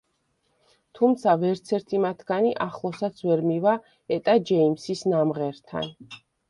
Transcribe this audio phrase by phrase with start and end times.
[0.99, 3.77] თუმცა ვერცერთი მათგანი ახლოსაც ვერ მივა
[4.19, 5.97] ეტა ჯეიმსის ნამღერთან.